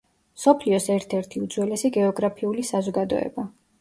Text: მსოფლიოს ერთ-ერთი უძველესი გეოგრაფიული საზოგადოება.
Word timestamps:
მსოფლიოს 0.37 0.87
ერთ-ერთი 0.93 1.43
უძველესი 1.47 1.91
გეოგრაფიული 1.99 2.67
საზოგადოება. 2.71 3.51